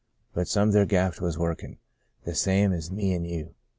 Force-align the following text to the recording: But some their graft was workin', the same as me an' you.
But 0.33 0.47
some 0.47 0.71
their 0.71 0.87
graft 0.87 1.21
was 1.21 1.37
workin', 1.37 1.77
the 2.25 2.33
same 2.33 2.73
as 2.73 2.89
me 2.89 3.13
an' 3.13 3.23
you. 3.23 3.53